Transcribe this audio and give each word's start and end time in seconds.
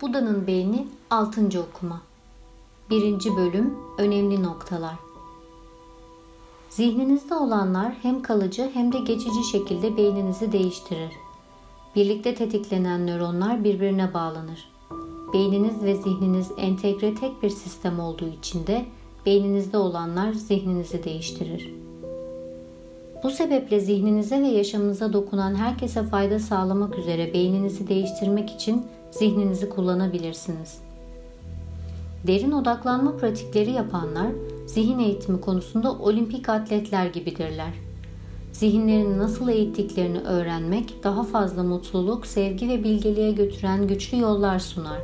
Buda'nın 0.00 0.46
Beyni 0.46 0.86
6. 1.10 1.40
Okuma 1.60 2.00
1. 2.90 3.36
Bölüm 3.36 3.74
Önemli 3.98 4.42
Noktalar 4.42 4.94
Zihninizde 6.70 7.34
olanlar 7.34 7.92
hem 8.02 8.22
kalıcı 8.22 8.70
hem 8.74 8.92
de 8.92 8.98
geçici 8.98 9.44
şekilde 9.52 9.96
beyninizi 9.96 10.52
değiştirir. 10.52 11.12
Birlikte 11.96 12.34
tetiklenen 12.34 13.06
nöronlar 13.06 13.64
birbirine 13.64 14.14
bağlanır. 14.14 14.70
Beyniniz 15.32 15.82
ve 15.82 15.94
zihniniz 15.94 16.50
entegre 16.56 17.14
tek 17.14 17.42
bir 17.42 17.50
sistem 17.50 18.00
olduğu 18.00 18.28
için 18.28 18.66
de 18.66 18.86
beyninizde 19.26 19.78
olanlar 19.78 20.32
zihninizi 20.32 21.04
değiştirir. 21.04 21.87
Bu 23.22 23.30
sebeple 23.30 23.80
zihninize 23.80 24.42
ve 24.42 24.46
yaşamınıza 24.46 25.12
dokunan 25.12 25.54
herkese 25.54 26.02
fayda 26.02 26.38
sağlamak 26.38 26.98
üzere 26.98 27.32
beyninizi 27.34 27.88
değiştirmek 27.88 28.50
için 28.50 28.86
zihninizi 29.10 29.68
kullanabilirsiniz. 29.68 30.78
Derin 32.26 32.52
odaklanma 32.52 33.16
pratikleri 33.16 33.70
yapanlar 33.70 34.28
zihin 34.66 34.98
eğitimi 34.98 35.40
konusunda 35.40 35.92
olimpik 35.92 36.48
atletler 36.48 37.06
gibidirler. 37.06 37.72
Zihinlerini 38.52 39.18
nasıl 39.18 39.48
eğittiklerini 39.48 40.18
öğrenmek 40.18 41.04
daha 41.04 41.24
fazla 41.24 41.62
mutluluk, 41.62 42.26
sevgi 42.26 42.68
ve 42.68 42.84
bilgeliğe 42.84 43.32
götüren 43.32 43.88
güçlü 43.88 44.18
yollar 44.18 44.58
sunar. 44.58 45.00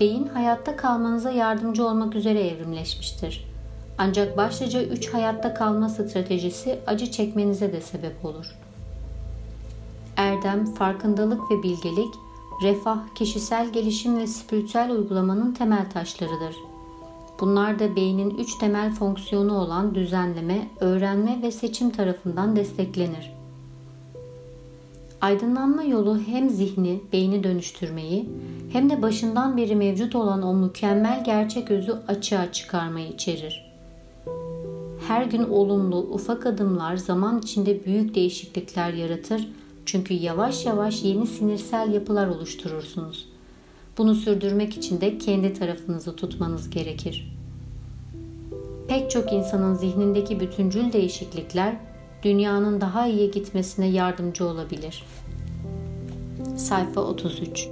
Beyin 0.00 0.26
hayatta 0.26 0.76
kalmanıza 0.76 1.30
yardımcı 1.30 1.86
olmak 1.86 2.14
üzere 2.14 2.48
evrimleşmiştir. 2.48 3.53
Ancak 3.98 4.36
başlıca 4.36 4.82
3 4.82 5.14
hayatta 5.14 5.54
kalma 5.54 5.88
stratejisi 5.88 6.78
acı 6.86 7.10
çekmenize 7.10 7.72
de 7.72 7.80
sebep 7.80 8.24
olur. 8.24 8.56
Erdem, 10.16 10.64
farkındalık 10.74 11.50
ve 11.50 11.62
bilgelik 11.62 12.14
refah, 12.62 13.14
kişisel 13.14 13.72
gelişim 13.72 14.18
ve 14.18 14.26
spiritüel 14.26 14.90
uygulamanın 14.90 15.52
temel 15.52 15.90
taşlarıdır. 15.90 16.56
Bunlar 17.40 17.78
da 17.78 17.96
beynin 17.96 18.30
üç 18.30 18.58
temel 18.58 18.92
fonksiyonu 18.92 19.58
olan 19.58 19.94
düzenleme, 19.94 20.68
öğrenme 20.80 21.42
ve 21.42 21.50
seçim 21.50 21.90
tarafından 21.90 22.56
desteklenir. 22.56 23.32
Aydınlanma 25.20 25.82
yolu 25.82 26.18
hem 26.26 26.50
zihni, 26.50 27.00
beyni 27.12 27.44
dönüştürmeyi 27.44 28.28
hem 28.72 28.90
de 28.90 29.02
başından 29.02 29.56
beri 29.56 29.76
mevcut 29.76 30.14
olan 30.14 30.42
o 30.42 30.54
mükemmel 30.54 31.24
gerçek 31.24 31.70
özü 31.70 31.92
açığa 32.08 32.52
çıkarmayı 32.52 33.08
içerir. 33.08 33.73
Her 35.08 35.24
gün 35.24 35.44
olumlu, 35.44 35.96
ufak 35.96 36.46
adımlar 36.46 36.96
zaman 36.96 37.38
içinde 37.38 37.84
büyük 37.84 38.14
değişiklikler 38.14 38.92
yaratır 38.92 39.48
çünkü 39.86 40.14
yavaş 40.14 40.66
yavaş 40.66 41.02
yeni 41.02 41.26
sinirsel 41.26 41.94
yapılar 41.94 42.26
oluşturursunuz. 42.26 43.28
Bunu 43.98 44.14
sürdürmek 44.14 44.76
için 44.76 45.00
de 45.00 45.18
kendi 45.18 45.52
tarafınızı 45.52 46.16
tutmanız 46.16 46.70
gerekir. 46.70 47.34
Pek 48.88 49.10
çok 49.10 49.32
insanın 49.32 49.74
zihnindeki 49.74 50.40
bütüncül 50.40 50.92
değişiklikler 50.92 51.76
dünyanın 52.22 52.80
daha 52.80 53.06
iyiye 53.06 53.26
gitmesine 53.26 53.86
yardımcı 53.86 54.46
olabilir. 54.46 55.04
Sayfa 56.56 57.00
33 57.00 57.68